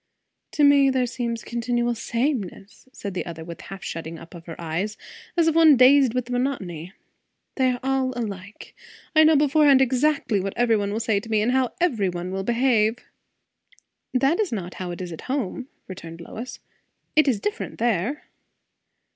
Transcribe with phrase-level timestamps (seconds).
[0.53, 4.47] "To me there seems continual sameness!" said the other, with a half shutting up of
[4.47, 4.97] her eyes,
[5.37, 6.91] as of one dazed with monotony.
[7.53, 8.75] "They are all alike.
[9.15, 12.31] I know beforehand exactly what every one will say to me, and how every one
[12.31, 12.97] will behave."
[14.11, 16.57] "That is not how it is at home," returned Lois.
[17.15, 18.23] "It is different there."